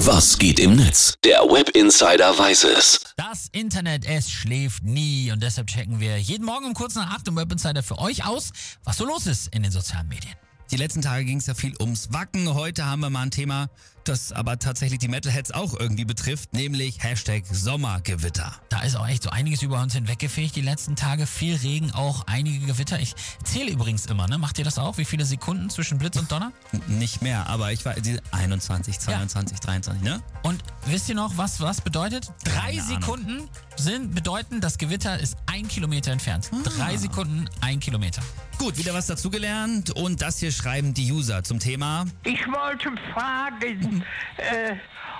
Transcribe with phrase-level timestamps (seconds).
[0.00, 1.14] Was geht im Netz?
[1.24, 3.00] Der Web Insider weiß es.
[3.16, 7.28] Das Internet, es schläft nie und deshalb checken wir jeden Morgen um kurz nach 8
[7.28, 8.52] im Web Insider für euch aus,
[8.84, 10.34] was so los ist in den sozialen Medien.
[10.70, 12.52] Die letzten Tage ging es ja viel ums Wacken.
[12.52, 13.70] Heute haben wir mal ein Thema,
[14.08, 18.54] das aber tatsächlich die Metalheads auch irgendwie betrifft, nämlich Hashtag Sommergewitter.
[18.68, 21.26] Da ist auch echt so einiges über uns hinweggefegt die letzten Tage.
[21.26, 22.98] Viel Regen, auch einige Gewitter.
[23.00, 23.14] Ich
[23.44, 24.38] zähle übrigens immer, ne?
[24.38, 24.98] Macht ihr das auch?
[24.98, 26.52] Wie viele Sekunden zwischen Blitz und Donner?
[26.86, 29.64] Nicht mehr, aber ich war die 21, 22, ja.
[29.64, 30.22] 23, ne?
[30.42, 32.30] Und wisst ihr noch, was was bedeutet?
[32.44, 33.48] Drei Keine Sekunden Ahnung.
[33.76, 36.50] sind bedeuten, das Gewitter ist ein Kilometer entfernt.
[36.64, 38.22] Drei Sekunden, ein Kilometer.
[38.58, 42.06] Gut, wieder was dazugelernt und das hier schreiben die User zum Thema.
[42.24, 43.95] Ich wollte fragen,
[44.36, 44.76] äh,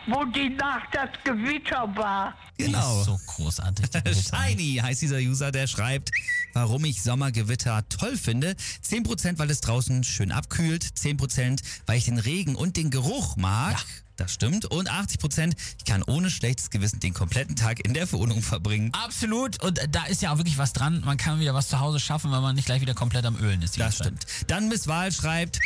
[0.06, 2.34] wo die Nacht das Gewitter war.
[2.58, 3.00] Genau.
[3.00, 3.86] ist so großartig.
[4.30, 6.10] Shiny heißt dieser User, der schreibt,
[6.52, 8.56] warum ich Sommergewitter toll finde.
[8.84, 13.72] 10% weil es draußen schön abkühlt, 10% weil ich den Regen und den Geruch mag.
[13.72, 13.78] Ja.
[14.16, 14.64] Das stimmt.
[14.64, 18.90] Und 80%, ich kann ohne schlechtes Gewissen den kompletten Tag in der Wohnung verbringen.
[18.94, 19.62] Absolut.
[19.62, 21.02] Und da ist ja auch wirklich was dran.
[21.04, 23.60] Man kann wieder was zu Hause schaffen, weil man nicht gleich wieder komplett am Ölen
[23.60, 23.78] ist.
[23.78, 24.26] Das stimmt.
[24.46, 25.60] Dann Miss Wahl schreibt,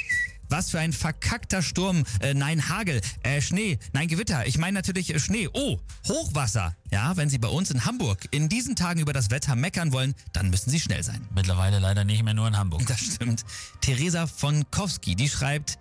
[0.51, 2.05] was für ein verkackter Sturm.
[2.21, 3.01] Äh, nein, Hagel.
[3.23, 3.79] Äh, Schnee.
[3.93, 4.47] Nein, Gewitter.
[4.47, 5.49] Ich meine natürlich äh, Schnee.
[5.53, 6.75] Oh, Hochwasser.
[6.91, 10.15] Ja, wenn Sie bei uns in Hamburg in diesen Tagen über das Wetter meckern wollen,
[10.33, 11.27] dann müssen Sie schnell sein.
[11.35, 12.85] Mittlerweile leider nicht mehr nur in Hamburg.
[12.87, 13.45] Das stimmt.
[13.81, 15.79] Theresa von Kowski, die schreibt,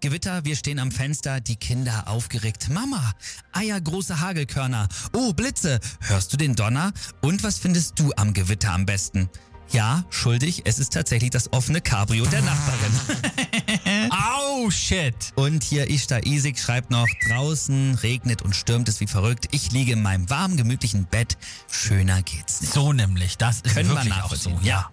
[0.00, 2.68] Gewitter, wir stehen am Fenster, die Kinder aufgeregt.
[2.70, 3.12] Mama,
[3.52, 4.88] Eier, große Hagelkörner.
[5.12, 6.92] Oh, Blitze, hörst du den Donner?
[7.20, 9.28] Und was findest du am Gewitter am besten?
[9.70, 12.92] Ja, schuldig, es ist tatsächlich das offene Cabrio der Nachbarin.
[14.10, 15.14] Au, shit.
[15.34, 19.48] Und hier Ishta Isik schreibt noch, draußen regnet und stürmt es wie verrückt.
[19.50, 21.36] Ich liege in meinem warmen, gemütlichen Bett.
[21.70, 22.72] Schöner geht's nicht.
[22.72, 23.38] So nämlich.
[23.38, 24.58] Das ist Können wir wirklich auch so.
[24.62, 24.90] ja.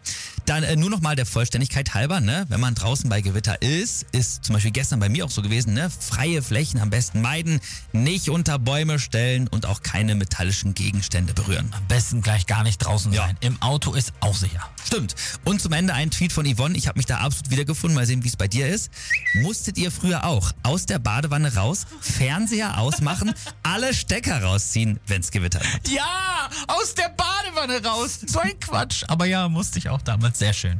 [0.49, 2.47] Dann äh, nur noch mal der Vollständigkeit halber, ne?
[2.49, 5.75] Wenn man draußen bei Gewitter ist, ist zum Beispiel gestern bei mir auch so gewesen,
[5.75, 5.91] ne?
[5.91, 7.61] Freie Flächen am besten meiden,
[7.91, 11.71] nicht unter Bäume stellen und auch keine metallischen Gegenstände berühren.
[11.77, 13.27] Am besten gleich gar nicht draußen Ja.
[13.27, 13.37] sein.
[13.41, 14.67] Im Auto ist auch sicher.
[14.83, 15.13] Stimmt.
[15.45, 16.75] Und zum Ende ein Tweet von Yvonne.
[16.75, 17.93] Ich habe mich da absolut wiedergefunden.
[17.95, 18.89] Mal sehen, wie es bei dir ist.
[19.35, 25.63] Musstet ihr früher auch aus der Badewanne raus, Fernseher ausmachen, alle Stecker rausziehen, wenn's gewittert
[25.71, 25.87] hat?
[25.89, 27.38] Ja, aus der Badewanne
[27.77, 28.19] raus.
[28.25, 29.03] So ein Quatsch.
[29.07, 30.39] Aber ja, musste ich auch damals.
[30.39, 30.79] Sehr schön.